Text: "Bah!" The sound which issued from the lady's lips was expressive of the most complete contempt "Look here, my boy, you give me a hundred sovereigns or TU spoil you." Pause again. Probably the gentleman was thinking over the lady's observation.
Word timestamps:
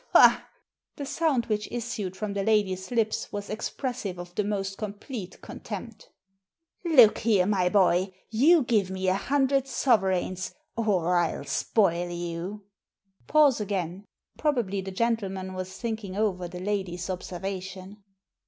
"Bah!" 0.13 0.41
The 0.95 1.05
sound 1.05 1.45
which 1.45 1.69
issued 1.71 2.15
from 2.17 2.33
the 2.33 2.41
lady's 2.41 2.89
lips 2.89 3.31
was 3.31 3.51
expressive 3.51 4.17
of 4.17 4.33
the 4.33 4.43
most 4.43 4.79
complete 4.79 5.39
contempt 5.43 6.09
"Look 6.83 7.19
here, 7.19 7.45
my 7.45 7.69
boy, 7.69 8.11
you 8.31 8.63
give 8.63 8.89
me 8.89 9.09
a 9.09 9.13
hundred 9.13 9.67
sovereigns 9.67 10.55
or 10.75 11.35
TU 11.37 11.47
spoil 11.47 12.09
you." 12.09 12.63
Pause 13.27 13.61
again. 13.61 14.05
Probably 14.39 14.81
the 14.81 14.89
gentleman 14.89 15.53
was 15.53 15.77
thinking 15.77 16.15
over 16.15 16.47
the 16.47 16.59
lady's 16.61 17.07
observation. 17.07 18.03